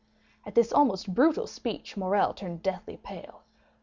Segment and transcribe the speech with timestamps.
[0.47, 3.43] At this almost brutal speech Morrel turned deathly pale.